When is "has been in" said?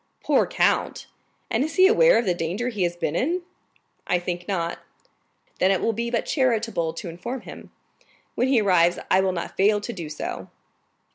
2.81-3.43